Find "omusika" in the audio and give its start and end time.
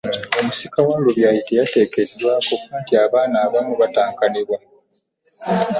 0.39-0.79